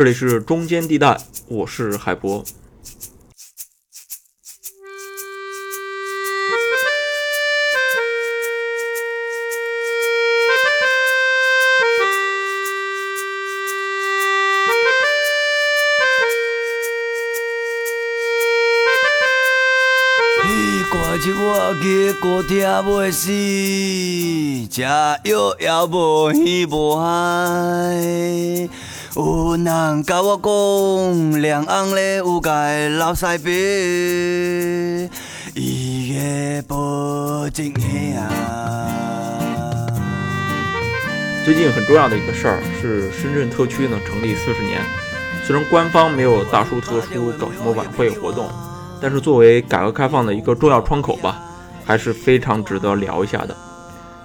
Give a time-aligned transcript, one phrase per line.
[0.00, 2.42] 这里是中间地带，我是海博。
[20.90, 23.28] 歌曲我记歌听袂死，
[24.74, 25.18] 食药
[25.58, 28.66] 也无鱼无海。
[29.16, 33.50] 有人甲我讲，两红咧有界老西伯，
[35.56, 37.72] 伊个保证
[38.14, 38.30] 啊。
[41.44, 44.80] 最近很重要的一个事儿是深圳特区呢成立四十年，
[45.44, 48.48] 虽然官方没有大书特书搞什么晚会活动。
[49.02, 51.42] 但是作为改革开放的一个重要窗口吧，
[51.84, 53.56] 还是非常值得聊一下的。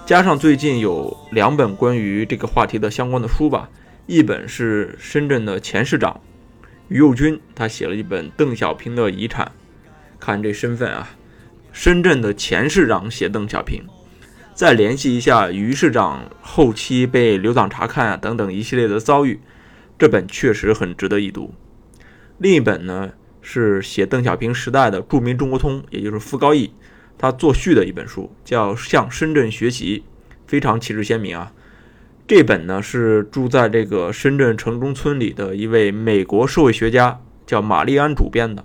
[0.04, 3.68] 加上最近有两本关于这个话题的相关的书吧，
[4.06, 6.20] 一本是深圳的前市长
[6.88, 9.52] 于右军，他写了一本邓小平的遗产。
[10.20, 11.16] 看这身份啊，
[11.72, 13.84] 深圳的前市长写邓小平，
[14.54, 19.40] 再联系一下于市长后期被留党察看啊等等一系列的遭遇，
[19.98, 21.54] 这本确实很值得一读。
[22.38, 23.12] 另一本呢？
[23.48, 26.72] 是写邓小平时代的著名中国通，也就是傅高义，
[27.16, 30.00] 他作序的一本书，叫《向深圳学习》，
[30.48, 31.52] 非常旗帜鲜明啊。
[32.28, 38.64] 这本呢是住在这个深圳城中村里的一位美国社会学家，叫玛丽安主编的。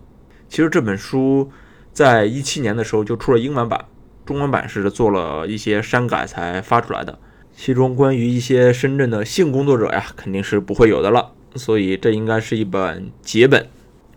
[0.49, 1.51] 其实这本书
[1.93, 3.85] 在一七年的时候就出了英文版，
[4.25, 7.19] 中文版是做了一些删改才发出来的。
[7.55, 13.67] 其中关于一些深圳的性工作者呀，肯定是不会有的了，所以这应该是一本结本。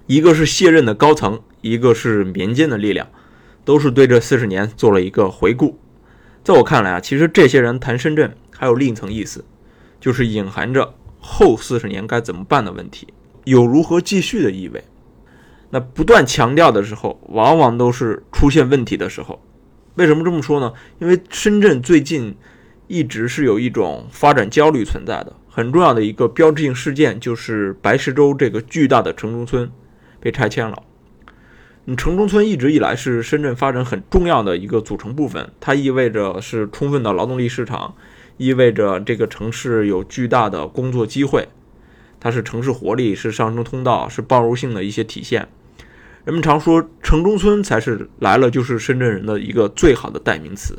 [0.06, 3.08] 一个是卸任的高层，一个是民间的力量，
[3.62, 5.78] 都是对这四十年做了一个回顾。
[6.42, 9.44] 在我看来啊，其实这些人谈深圳还有另一层意思，
[10.00, 13.08] 就是隐含着后四十年该怎么办的问题，
[13.44, 14.83] 有如何继续的意味。
[15.70, 19.42] 那不断强调的时候，往往都是出现问题的时候。
[19.96, 20.72] 为什么这么说呢？
[21.01, 22.36] 因为深圳最近
[22.86, 29.70] 一直是有一种发展焦虑存在的，很重要的一个标志性事件就是白石洲这个巨大的城中村。
[30.20, 30.83] 被拆迁了。
[31.84, 37.95] 嗯，城中村一直以来是深圳发展很重要的一个组成部分，它意味着是充分的劳动力市场，
[38.36, 41.48] 意味着这个城市有巨大的工作机会，
[42.18, 45.48] 它是城市活力，是上升通道，是包容性的一些体现。
[46.24, 50.78] 人们常说城中村才是来了就是深圳人的一个最好的代名词，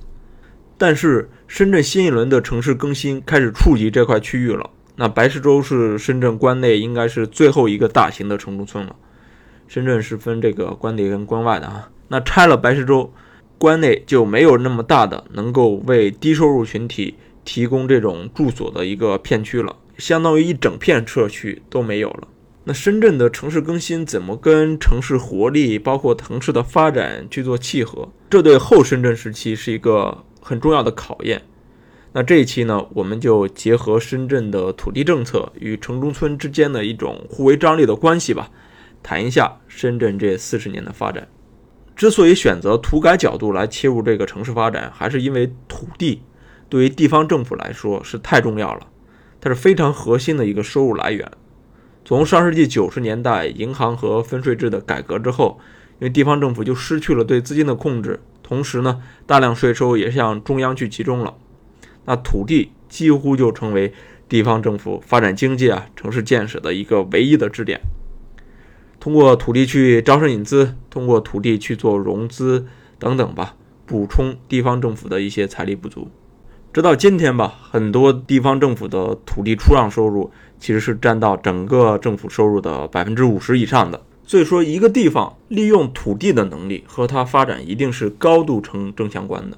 [0.78, 4.72] 但是深圳新一轮的城市更新开始触及这块区域了。
[4.96, 8.96] 那白石洲是深圳关内应该是最后一个大型的城中村了。
[9.68, 13.14] 深圳是分这个关内跟关外的啊，那拆了白石洲，
[13.58, 22.28] 关内就没有那么大的能够为低收入群体提供这种住所的一个片区了，相当于一整片社区都没有了。
[22.66, 28.10] 那深圳的城市更新怎么跟城市活力，包括城市的发展去做契合？
[28.28, 31.44] 这对后深圳时期是一个很重要的考验。
[32.12, 38.50] 那这一期呢，我们就结合深圳的土地政策与城中村之间的一种互为张力的关系吧。
[39.04, 41.28] 谈一下深圳这四十年的发展。
[41.96, 46.24] 之所以选择土改角度来切入这个城市发展，还是因为土地
[46.68, 48.88] 对于地方政府来说是太重要了，
[49.40, 51.32] 它是非常核心的一个收入来源。
[52.04, 55.60] 从上世纪九十年代银行和分税制的改革之后，
[56.00, 61.36] 因为地方政府就失去了对资金的控制，同时呢，大量税收也向中央去集中了，
[62.06, 63.94] 那土地几乎就成为
[64.28, 67.82] 地方政府发展经济啊、城市建设的一个唯一的支点。
[69.00, 72.68] 通过土地去招商引资，通过土地去做融资
[73.00, 73.56] 等等吧，
[73.86, 76.10] 补充地方政府的一些财力不足。
[76.76, 84.04] 直到今天吧，很多地方政府的土地出让收入其实是占到整个政府收入的百分之五十以上的。
[84.26, 89.58] 所以说，一个地方利用土地的能力和它发展一定是高度成正相关的。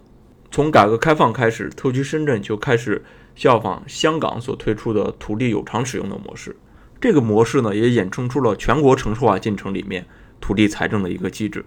[0.52, 3.04] 从改革开放开始，特区深圳就开始
[3.34, 6.56] 效仿香港所推出的土地有偿使用的模式。
[7.02, 10.06] 这个模式呢，也衍生出了全国城市化进程里面
[10.40, 11.66] 土地财政的一个机制。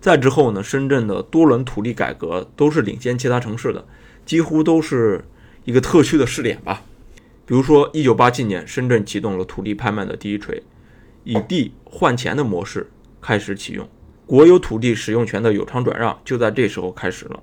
[0.00, 3.84] 再之后呢，深圳的多轮土地改革都是领先其他城市的，
[4.24, 5.24] 几乎都是
[5.64, 6.82] 一个特区的试点吧。
[7.46, 10.62] 比如说，一九八七年，深圳启动了土地拍卖的第一锤，
[11.24, 12.90] 以地换钱的模式
[13.20, 13.88] 开始启用，
[14.26, 17.42] 国有土地使用权的有偿转让就在这时候开始了。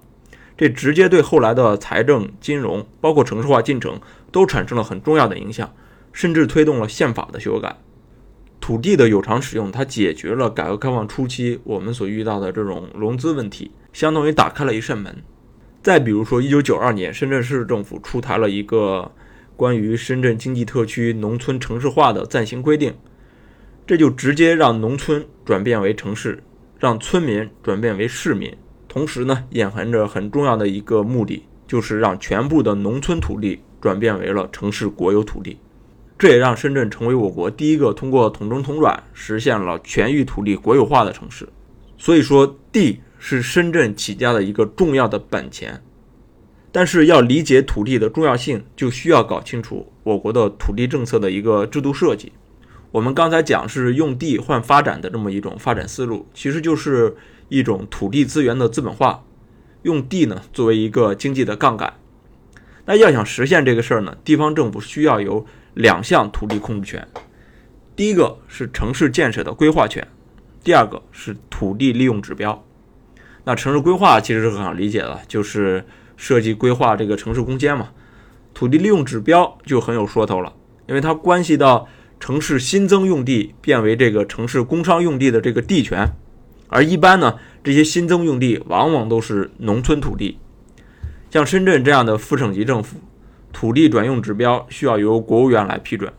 [0.58, 4.00] 这直接对后来的财政、金融，包括城市化进程
[4.32, 5.74] 都产生了很重要的影响。
[6.14, 7.74] 甚至推动了宪法的修改，
[8.60, 15.24] 土地的有偿使用，它解决了改革开放初期我们所遇到的这种融资问题，相当于打开了一扇门。
[15.84, 19.12] 再比如说，一九九二年，深圳市政府出台了一个
[19.56, 22.94] 关于深圳经济特区农村城市化的暂行规定，
[23.88, 26.44] 这就直接让农村转变为城市，
[26.78, 28.56] 让村民转变为市民，
[28.88, 35.58] 同时呢，隐含着很重要的一个目的，就是让全部的农村土地转变为了城市国有土地。
[36.20, 41.50] 这也让深圳成为我国第一个通过统征统转实现了全域土地国有化的城市。
[41.98, 45.84] 所以说，地是深圳起家的一个重要的本钱。
[46.72, 52.32] 但是要理解土地的重要性，就需要搞清楚我国的土地政策的一个制度设计。
[52.92, 57.16] 我们刚才讲是用地换发展的这么一种发展思路，其实就是
[57.50, 59.24] 一种土地资源的资本化，
[59.84, 61.94] 用地呢作为一个经济的杠杆。
[62.86, 65.46] 那要想实现这个事儿呢，地方政府需要有
[65.76, 67.08] 两项土地控制权，
[67.96, 70.08] 第一个是城市建设的规划权，
[70.64, 72.66] 第二个是土地利用指标。
[73.44, 75.84] 那城市规划其实是很好理解的，就是。
[76.18, 77.90] 设计规划这个城市空间嘛，
[78.54, 80.54] 土地利用指标就很有说头了，
[80.86, 81.88] 因为它关系到
[82.20, 86.08] 城市新增用地变为这个城市工商用地的这个地权，
[86.68, 90.38] 而一般呢，这些新增用地往往都是农村土地，
[91.32, 92.98] 像深圳这样的副省级政府，
[93.52, 96.14] 土地转用指标需要由国务院来批准。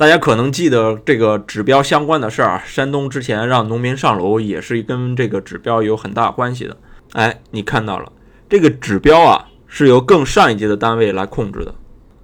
[0.00, 6.74] 大家可能记得这个指标相关的事儿啊，山东之前让农民上楼也是跟这个指标有很大关系的。
[7.12, 8.10] 哎，你看到了。
[8.48, 11.74] 这个指标啊是由更上一级的单位来控制的，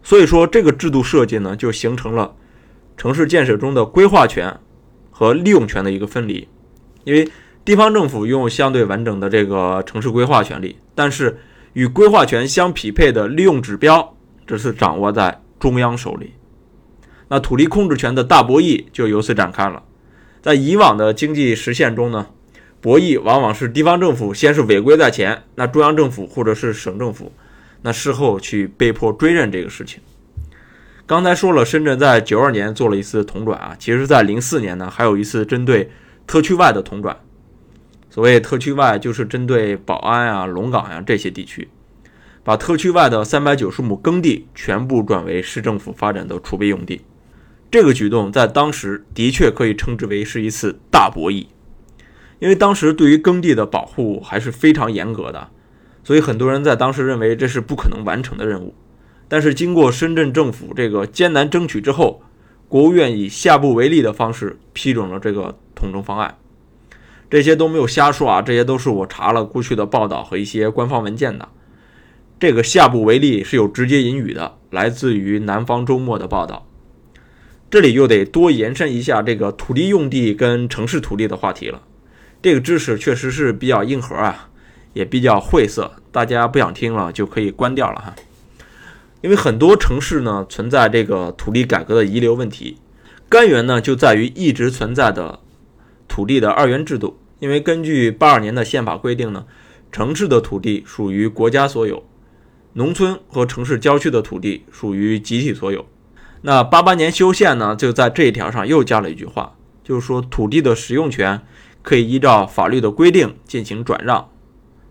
[0.02, 2.34] 所以说这个制度设计呢就形成了
[2.96, 4.58] 城市建设中的规划权
[5.11, 6.49] 和利用权的一个分离。
[7.05, 7.28] 因为
[7.62, 11.38] 地方政府拥有相对完整的这个城市规划权利，但是
[11.75, 16.32] 与规划权相匹配的利用指标，这是掌握在中央手里。
[17.28, 19.82] 那土地控制权的大博弈就由此展开了。
[20.43, 22.26] 在以往的经济实现中呢。
[22.78, 27.32] 博弈往往是地方政府先是违规在前，那中央政府或者是省政府，
[27.82, 30.00] 那事后去被迫追认这个事情。
[31.05, 35.90] 刚才说了，深圳在九二年做了一次统转啊，其实在零四年呢还有一次针对
[36.28, 37.17] 特区外的统转。
[38.08, 41.69] 所谓特区外，就是针对宝安啊、龙岗呀这些地区，
[42.44, 47.00] 把特区外的三百九十亩耕地全部转为市政府发展的储备用地。
[47.76, 51.44] 这个举动在当时的确可以称之为是一次大博弈。
[52.38, 55.50] 因为当时对于耕地的保护还是非常严格的，
[56.02, 58.75] 所以很多人在当时认为这是不可能完成的任务。
[59.28, 62.23] 但是经过深圳政府这个艰难争取之后，
[62.67, 66.38] 国务院以下不为例的方式批准了这个统征方案。
[67.28, 71.50] 这些都没有瞎说啊，这些都是我查了过去的报道和一些官方文件的。
[72.40, 76.65] 这个下不为例是有直接引语的，来自于南方周末的报道。
[77.68, 81.82] 这里又得多延伸一下这个土地用地跟城市土地的话题了。
[82.40, 84.48] 这个知识确实是比较硬核啊，
[84.92, 88.14] 也比较晦涩，大家不想听了就可以关掉了哈。
[89.20, 92.76] 因为很多城市呢存在这个土地改革的遗留问题，
[93.28, 95.40] 根源呢就在于一直存在的
[96.06, 97.18] 土地的二元制度。
[97.40, 99.44] 因为根据八二年的宪法规定呢，
[99.90, 102.04] 城市的土地属于国家所有，
[102.74, 105.84] 农村和城市郊区的土地属于集体所有。
[106.43, 111.43] 那八八年修宪呢，就在这一条上又加了一句话，就是说土地的使用权。
[111.83, 114.29] 可以依照法律的规定进行转让，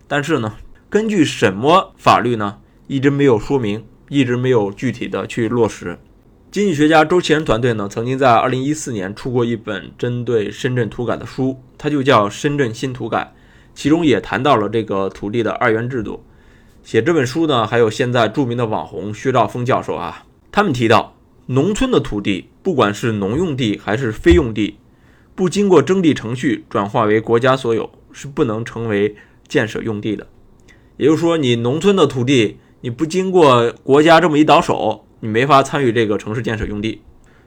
[0.08, 0.54] 但是呢，
[0.88, 2.56] 根据什么法律呢？
[2.86, 5.98] 一直没有说明，一直没有具体的去落实。
[6.50, 13.34] 经济学家周其仁团队呢，曾经在二零一四年出过一本针对深圳土改的书，它就叫《深圳新土改》，
[13.74, 16.24] 其中也谈到了这个土地的二元制度。
[16.82, 21.15] 写这本书呢，还有现在著名的网红薛兆丰教授啊，他们提到，
[21.46, 24.78] 农村的土地，不管是农用地还是非用地。
[25.36, 29.14] 不经过征地程序转化为国家所有是不能成为
[29.46, 30.26] 建设用地的。
[30.96, 37.02] 也就是说，你农村的土地，你不经过国家这么一倒手，你没法参与这个城市建设用地。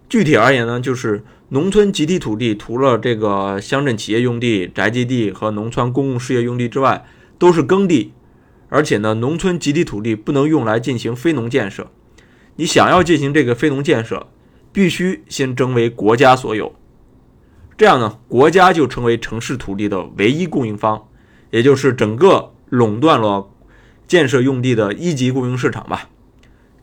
[0.07, 7.05] 具体而言呢，就是农村集体土地除了这个乡镇企业用地、宅基地和农村公共事业用地之外，
[7.37, 8.13] 都是耕地。
[8.69, 11.91] 而且呢，农村集体土地不能用来进行非农建设。
[12.59, 14.27] 你想要进行这个非农建设，
[14.73, 16.75] 必须先征为国家所有。
[17.77, 21.07] 这样呢，国家就成为城市土地的唯一供应方，
[21.51, 23.47] 也就是整个垄断了
[24.05, 26.09] 建设用地的一级供应市场吧。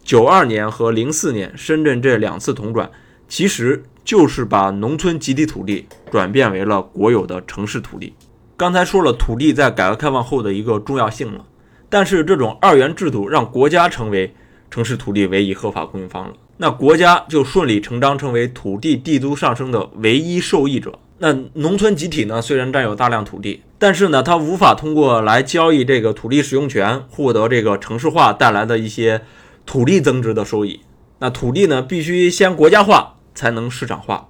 [0.03, 2.91] 九二年和零四年深圳这两次统转，
[3.29, 8.15] 其实就是把农村集体土地转变为了国有的城市土地。
[8.57, 11.45] 刚才说了土地在改革开放后的一个重要性了，
[11.91, 14.35] 但是这种二元制度让国家成为
[14.71, 16.35] 城市土地唯一合法供应方了。
[16.59, 20.99] 那国家就顺理成章成为土地地租上升的唯一受益者。
[21.19, 29.23] 那农村集体呢，虽然占有大量土地，但是呢，它无法通过来交易这个土地使用权，获得这个城市化带来的一些
[29.65, 30.81] 土地增值的收益。
[31.19, 34.29] 那土地呢，必须先国家化才能市场化，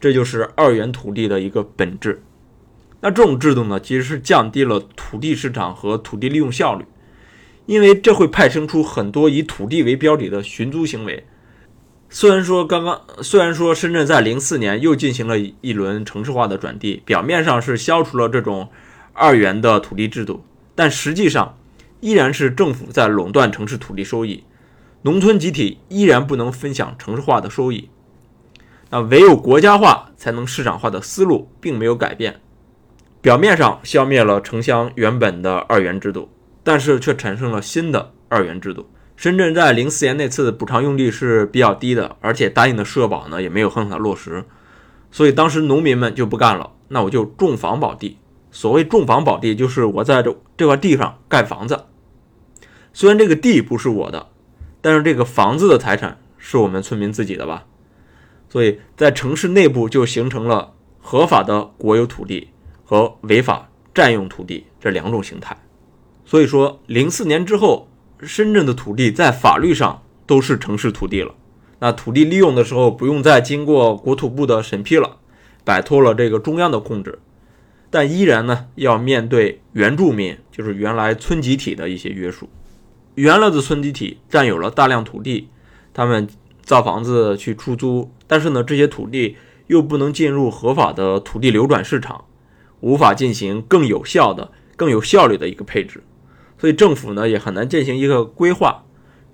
[0.00, 2.22] 这就是二元土地的一个本质。
[3.00, 6.84] 那这种制度呢，其实是降低了土地市场和土地利用效率，
[7.66, 11.26] 因为这会派生出很多以土地为标的的寻租行为。
[12.10, 18.68] 虽然说刚刚，虽然说深圳在零四年又进行了一轮城市化的转地，表面上是消除了这种
[19.12, 20.44] 二元的土地制度，
[20.74, 21.58] 但实际上
[22.00, 24.44] 依然是政府在垄断城市土地收益，
[25.02, 27.88] 农村集体依然不能分享城市化的收益。
[28.90, 32.40] 那唯有国家化才能市场化的思路并没有改变，
[33.20, 36.28] 表面上消灭了城乡原本的二元制度，
[36.64, 38.90] 但是却产生了新的二元制度。
[39.14, 44.42] 深圳在零四年那次的补偿用地是比较低的，而且答应的社保呢也没有很好的落实，
[45.12, 48.18] 所以当时农民们就不干了，那我就种房保地。
[48.50, 51.84] 所谓种房保地，就是我在这这块地上盖房子。
[52.92, 54.28] 虽然这个地不是我的，
[54.80, 57.66] 但是这个房子的财产是我们村民自己的吧？
[58.48, 62.50] 所以在城市内部就形成了合法的国有土地
[62.84, 65.56] 和违法占用土地这两种形态。
[66.24, 67.88] 所以说，零四年之后。
[68.22, 71.34] 深圳的土地在法律上都是城市土地了，
[71.80, 75.18] 那土地利用的时候不用再经过国土部的审批了，
[75.62, 77.18] 摆脱了这个中央的控制，
[77.90, 82.48] 但依然呢要面对原住民，就是原来村集体的一些约束。
[83.16, 85.48] 原来的村集体占有了大量土地，
[85.92, 86.26] 他们
[86.62, 92.24] 造房子去出租，但是呢这些土地又不能进入合法的土地流转市场，
[92.80, 96.02] 无法进行更有效的、更有效率的一个配置。
[96.64, 98.84] 所以政府呢也很难进行一个规划，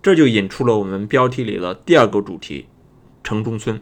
[0.02, 2.66] 这就引出了我们标题里的第二个主题——
[3.22, 3.80] 城中村。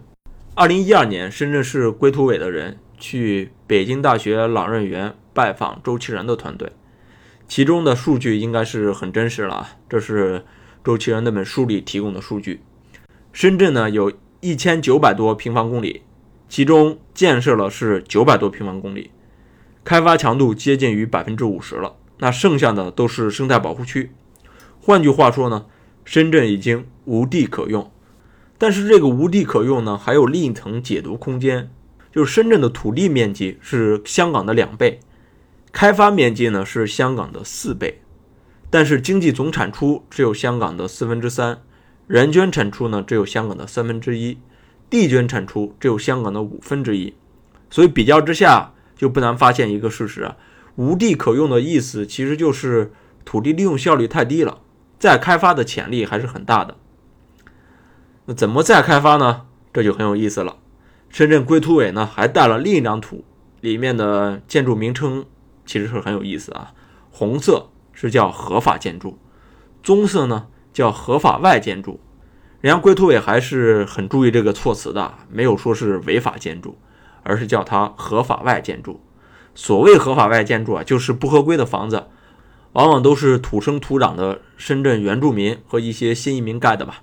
[0.54, 6.70] 二零一二年，深圳市规土委的人去北京大学朗润园拜访周其仁的团队，
[7.48, 9.70] 其中的数据应该是很真实了啊。
[9.88, 10.44] 这是
[10.84, 12.60] 周其仁那本书里提供的数据。
[13.32, 16.02] 深圳呢有一千九百多平方公里，
[16.50, 19.10] 其中建设了是九百多平方公里，
[19.82, 21.94] 开发强度接近于百分之五十了。
[22.18, 24.12] 那剩下的都是生态保护区，
[24.80, 25.66] 换句话说呢，
[26.04, 27.90] 深圳已经无地可用。
[28.58, 31.70] 但是这个无地可用呢，还有另一层解读空间，
[32.12, 34.98] 就是深圳的土地面积是香港的两倍，
[35.70, 38.00] 开发面积呢是香港的四倍，
[38.68, 41.62] 但是经济总产出只有香港的四分之三，
[42.08, 44.38] 人均产出呢只有香港的三分之一，
[44.90, 47.14] 地均产出只有香港的五分之一。
[47.70, 50.36] 所以比较之下，就不难发现一个事实啊。
[50.78, 52.92] 无地可用的意思，其实就是
[53.24, 54.58] 土地利用效率太低了，
[54.96, 56.76] 再开发的潜力还是很大的。
[58.26, 59.46] 那怎么再开发呢？
[59.72, 60.58] 这就很有意思了。
[61.08, 63.24] 深圳规土委呢还带了另一张图，
[63.60, 65.24] 里面的建筑名称
[65.66, 66.72] 其实是很有意思啊。
[67.10, 69.18] 红色是叫合法建筑，
[69.82, 71.98] 棕色呢叫合法外建筑。
[72.60, 76.78] 人家规土委还是很注意这个措辞的，没有说是违法建筑，
[77.24, 79.00] 而是叫它合法外建筑。
[79.60, 82.04] 所谓合法外建筑啊，就是不合规的房子，
[82.74, 87.02] 往往都是土生土长的深圳原住民和一些新移民盖的吧。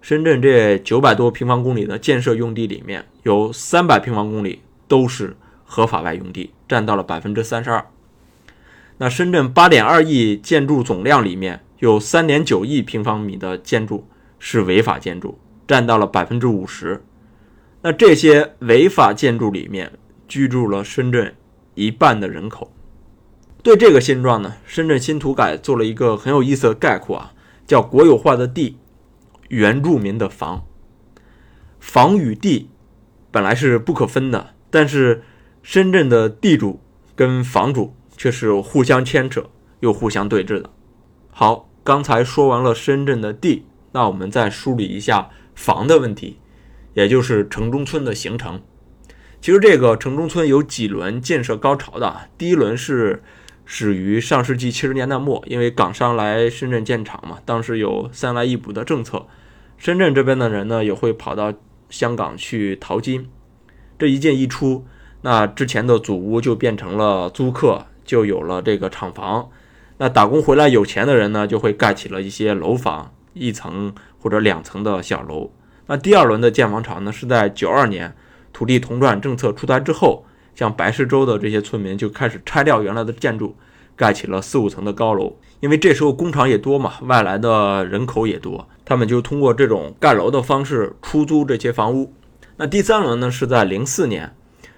[0.00, 7.86] 深圳这九百多平方公里的建设用地里面，有三百平方公里都是合法外用地，占到了百分之三十二。
[8.98, 14.08] 那深圳八点二亿建筑总量里面，有三点九亿平方米的建筑
[14.40, 17.00] 是违法建筑，占到了百分之五十。
[17.82, 19.92] 那这些违法建筑里面
[20.26, 21.32] 居住了深圳。
[21.80, 22.70] 一半的人口，
[23.62, 27.32] 对这个现状呢，深圳新土改做了一个很有意思的概括啊，
[27.66, 28.76] 叫国有化的地，
[29.48, 30.64] 原住民的房。
[31.78, 32.68] 房与地
[33.30, 35.22] 本来是不可分的，但是
[35.62, 36.80] 深圳的地主
[37.16, 39.48] 跟房主却是互相牵扯
[39.80, 40.68] 又互相对峙的。
[41.30, 46.38] 好，刚才说完了深圳的地，那我们再梳理一下房的问题，
[46.92, 48.60] 也就是城中村的形成。
[49.40, 53.22] 其实这个城中村有几轮建设高潮的，第一轮是
[53.64, 59.26] 始于上世纪七十年代末，因为港商来深圳建厂嘛，当时有三来一补的政策，
[59.78, 61.54] 深圳这边的人呢也会跑到
[61.88, 63.30] 香港去淘金，
[63.98, 64.84] 这一进一出，
[65.22, 69.48] 那之前的祖屋就变成了租客，就有了这个厂房，
[69.96, 75.50] 那打工回来有钱的人呢就会盖起了一些楼房，一层或者两层的小楼。
[75.86, 78.14] 那第二轮的建房潮呢是在九二年。
[78.52, 83.56] 土地同转政策出台之后，像白石洲的这些村民就开始拆掉原来的建筑，
[83.96, 85.36] 盖起了四五层的高楼。
[85.60, 92.12] 因为这时候工厂也多嘛，外来的人口也多，他们就通过这种盖楼的方式出租这些房屋。
[92.56, 94.34] 那第三轮呢，是在零四年，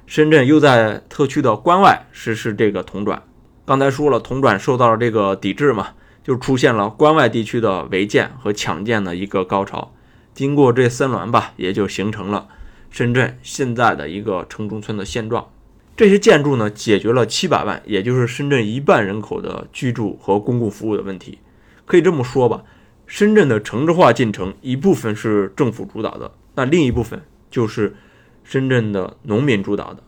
[0.07, 3.23] 深圳又在特区的关外实施这个同转。
[3.65, 5.91] 刚才说了，同转受到了这个抵制嘛，
[6.25, 9.93] 就出现了关外地区的违建和抢建的一个高潮。
[10.35, 12.49] 经过这三轮吧，也就形成了
[12.93, 15.49] 深圳现在的一个城中村的现状。
[15.97, 21.39] 这些建筑呢，解决了七百万，也就是深圳一半人口的居住和公共服务的问题。
[21.87, 22.65] 可以这么说吧，
[23.07, 27.97] 深圳的城市化进程一部分是政府主导的，那另一部分就是
[28.45, 30.03] 深圳的农民主导的。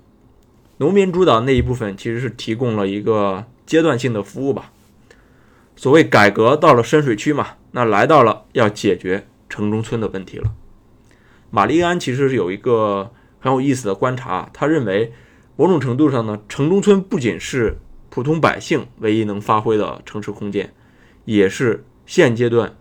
[0.76, 4.72] 农民主导那一部分其实是提供了一个阶段性的服务吧。
[5.76, 10.52] 所谓改革到了深水区嘛，那来到了要解决城中村的问题了。
[11.54, 15.12] 玛丽安其实是有一个很有意思的观察，他认为。
[15.56, 17.78] 某种程度上呢，城中村不仅是
[18.10, 20.74] 普通百姓唯一能发挥的城市空间，
[21.26, 22.76] 也是现阶段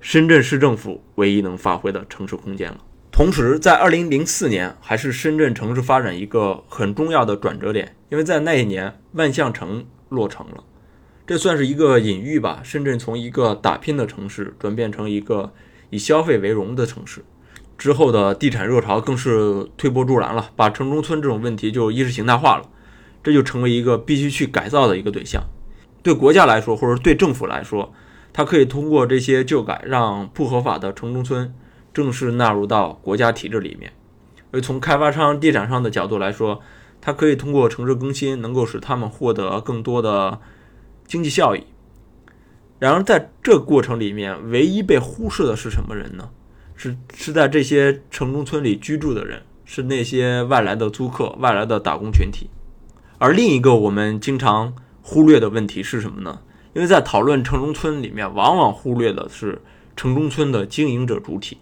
[0.00, 2.78] 深圳市政府唯一能发挥的城市空间了。
[3.12, 10.64] 同时，在二零零四年，还是深圳城市发展一个很重要的转折点，因为在那一年，万象城落成了，
[11.24, 12.62] 这算是一个隐喻吧。
[12.64, 15.52] 深圳从一个打拼的城市转变成一个
[15.90, 17.22] 以消费为荣的城市。
[17.78, 22.68] 之后的地产热潮更是推波助澜了，把城中村这种问题就意识形态化了，
[23.22, 25.44] 这就成为一个必须去改造的一个对象。
[26.02, 27.92] 对国家来说，或者对政府来说，
[28.32, 31.54] 它可以通过这些旧改，让不合法的城中村
[31.94, 33.92] 正式纳入到国家体制里面。
[34.50, 36.60] 而从开发商、地产商的角度来说，
[37.00, 40.40] 它可以通过城市更新，能够使他们获得更多的
[41.06, 41.64] 经济效益。
[42.80, 46.30] 然而，在这过程里面，唯一被忽视的是什么人呢？
[46.78, 52.48] 是是在这些城中村里居住的人，是那些外来的租客、外来的打工群体。
[53.18, 56.40] 而另一个我们经常忽略的问题是什么呢？
[56.74, 59.60] 因为在讨论城中村里面，往往忽略的是
[59.96, 61.58] 城中村的经营者主体，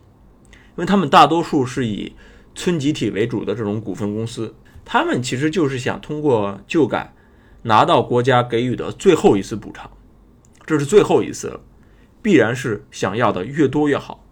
[0.53, 2.15] 因为他们大多数是以
[2.55, 4.55] 村集体为主的这种股份公司，
[4.85, 7.15] 他们其实就是想通过旧改
[7.63, 9.91] 拿到国家给予的最后一次补偿，
[10.67, 11.61] 这是最后一次了，
[12.21, 14.26] 必然是想要的越多越好。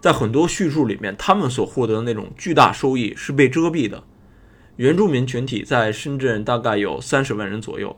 [0.00, 4.02] 在很多叙述里面，他们所获得的那种巨大收益是被遮蔽的。
[4.76, 7.94] 原住民群体在深圳大概有三十万人左右，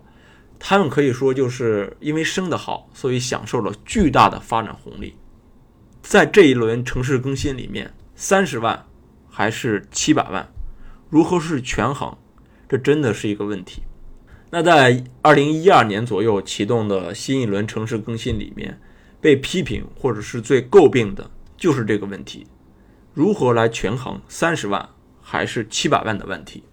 [0.58, 5.14] 他们可以说就是因为生得好，所以享受了巨大的发展红利。
[6.02, 8.86] 在这一轮城市更新里面，三十万
[9.30, 10.52] 还是七百万，
[11.08, 12.16] 如何是权衡？
[12.68, 13.82] 这真的是一个问题。
[14.50, 18.80] 那在二零一二年左右启动的新一轮城市更新里面，
[19.20, 21.30] 被批评或者是最诟病的。
[21.62, 22.44] 就是这个问题，
[23.14, 24.88] 如何来权衡三十万
[25.20, 26.64] 还是七百万的问题？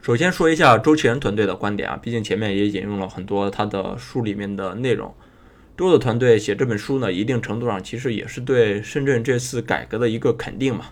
[0.00, 5.14] 首先说一下周启仁团队的观点啊，毕竟前面也引用了很多他的书里面的内容。
[5.76, 10.86] 周的团队写这本书呢，一定程度上其实也是对深圳这次改革的一个肯定嘛。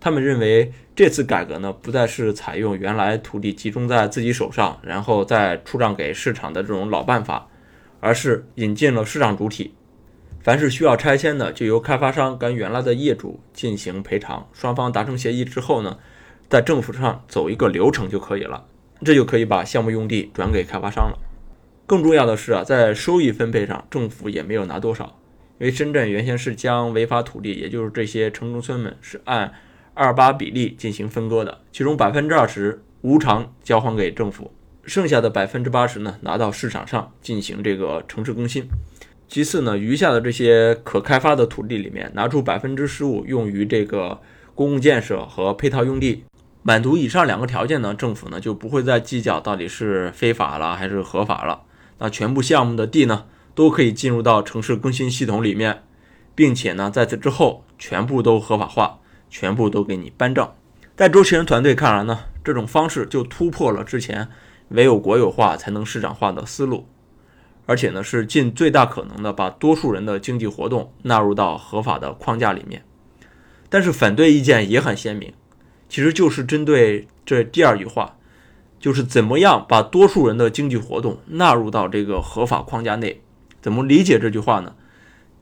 [0.00, 7.48] 他们认为这次改革呢，不再是采用原来土地集中在自己手上，然后再出让给市场的这种老办法，
[8.00, 9.74] 而是引进了市场主体。
[10.46, 14.46] 凡是需要拆迁的，就由开发商跟原来的业主进行赔偿。
[14.52, 15.98] 双方达成协议之后呢，
[16.48, 18.64] 在政府上走一个流程就可以了，
[19.04, 21.18] 这就可以把项目用地转给开发商了。
[21.84, 25.18] 更重要的是啊，在收益分配上，政府也没有拿多少，
[25.58, 29.52] 因为深圳原先是将违法土地，也就是这些城中村们是按
[29.94, 34.52] 二八比例进行分割的，其中百分之二十无偿交还给政府，
[34.84, 38.68] 剩下的百分之八十呢，拿到市场上进行这个城市更新。
[39.28, 44.20] 其次呢，余下的这些可开发的土地里面，拿出百分之十五用于这个
[44.54, 46.24] 公共建设和配套用地，
[46.62, 51.62] 满足以上两个条件呢，政府呢就不会再计较到底是非法了还是合法了。
[51.98, 55.82] 那全部项目的地呢，都可以进入到城市更新系统里面，
[56.34, 60.48] 并且呢，在此之后全部都合法化，全部都给你颁证。
[60.94, 64.28] 在周其仁团队看来呢，这种方式就突破了之前
[64.68, 66.86] 唯有国有化才能市场化的思路。
[67.66, 72.84] 而且呢，是尽最大可能的把多数人的经济活动纳入到合法的框架里面。
[73.68, 75.32] 但是反对意见也很鲜明，
[75.88, 78.16] 其实就是针对这第二句话，
[78.78, 83.20] 就是怎么样把多数人的经济活动纳入到这个合法框架内？
[83.60, 84.74] 怎么理解这句话呢？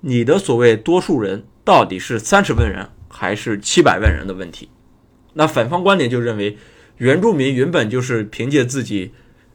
[0.01, 4.71] 你的所谓多数人到底是三十万人还是七百万人的问题？
[5.35, 6.57] 那反方观点就认为，
[6.97, 9.13] 原住民原本就是凭借自己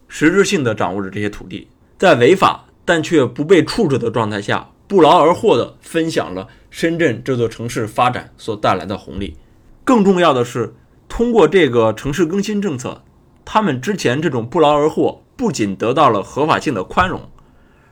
[0.07, 1.67] 实质性的掌握着这些土地。
[1.99, 9.35] 在违法但却不被处置的状态下，不劳而获地分享了深圳这座城市发展所带来的红利。
[9.83, 10.73] 更重要的是，
[11.09, 13.03] 通过这个城市更新政策，
[13.43, 17.29] 他们之前这种不劳而获不仅得到了合法性的宽容，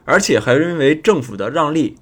[0.05, 1.97] 而且还因为政府的让利，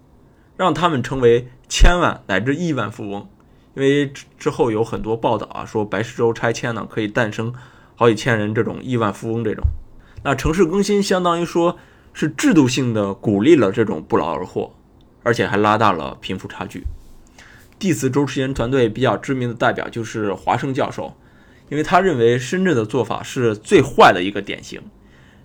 [0.55, 3.27] 让他们成为千万乃至亿万富翁。
[3.73, 7.51] 因为之后有很多报道啊，说白石洲拆迁呢可以诞生
[7.95, 9.65] 好几千人这种亿万富翁这种。
[10.23, 11.75] 那城市更新相当于说。
[12.17, 14.73] 是制度性的鼓励了这种不劳而获，
[15.21, 16.85] 而且还拉大了贫富差距。
[17.77, 21.13] 第四周期人团队比较知名的代表就是华生教授，
[21.67, 24.81] 因为他认为深圳的做法是最坏的一个典型，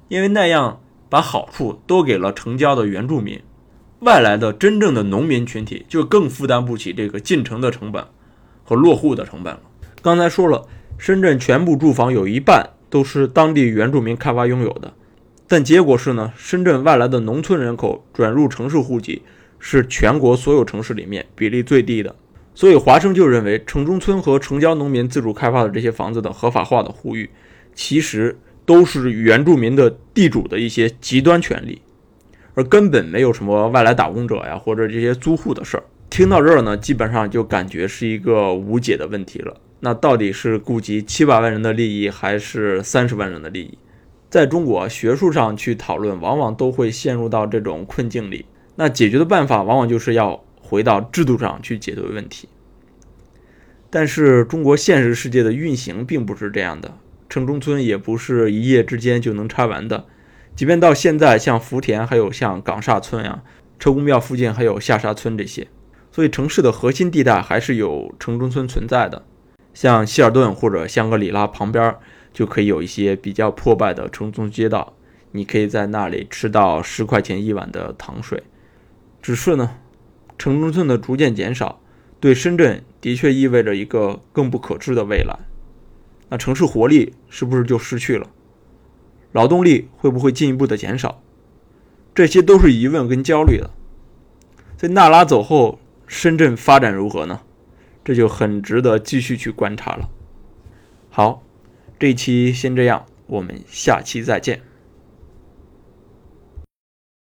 [0.06, 3.42] 因为那样把好处都给了城郊的原住民，
[3.98, 8.06] 外来的真正的农民群体就更负担不起这个进城的成本
[8.62, 9.62] 和落户的成本了。
[10.00, 14.94] 刚才说了，深圳全部住房有一半都是当地原住民开发拥有的，
[15.50, 19.20] 但结果是呢，深圳外来的农村人口转入城市户籍。
[19.62, 22.16] 是全国所有城市里面比例最低的，
[22.54, 27.28] 所以华生就认为城中村和城郊农民自主开发的这些房子的合法化的呼吁，
[27.74, 31.82] 其实都是原住民的地主的一些极端权利，
[32.54, 35.84] 而根本没有什么外来打工者呀或者这些租户的事儿。
[36.08, 39.54] 听到这儿呢，基本上就感觉是一个无解的问题了。
[39.80, 43.76] 那到底是顾及七百万人的利益，还是三十万人的利益？
[44.30, 48.46] 在中国学术上去讨论，往往都会陷入到这种困境里。
[48.76, 52.48] 那解决的办法往往就是要回到制度上去解决问题，
[53.90, 56.96] 但是中国现实世界的运行并不是这样的，
[57.28, 60.06] 城中村也不是一夜之间就能拆完的，
[60.54, 63.42] 即便到现在，像福田还有像岗厦村呀、
[63.78, 65.66] 车公庙附近还有下沙村这些，
[66.12, 69.24] 所以城市的核心地带还是有城中村存在的，
[69.74, 71.96] 像希尔顿或者香格里拉旁边
[72.40, 74.94] 就可以有一些比较破败的城中街道，
[75.32, 78.42] 你可以在那里吃到十块钱一碗的糖水。
[79.20, 79.76] 只是呢，
[80.38, 81.82] 城中村的逐渐减少，
[82.18, 85.38] 对深圳的确意味着一个更不可知的未来。
[86.30, 88.30] 那城市活力是不是就失去了？
[89.32, 91.22] 劳动力会不会进一步的减少？
[92.14, 93.68] 这些都是疑问跟焦虑的。
[94.78, 97.42] 在娜拉走后，深圳发展如何呢？
[98.02, 100.08] 这就很值得继续去观察了。
[101.10, 101.42] 好，
[102.00, 104.69] 这一期先这样，我们下期再见。